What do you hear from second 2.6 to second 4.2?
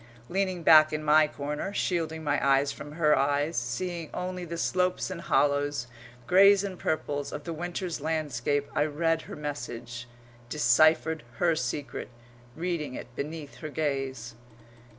from her eyes, seeing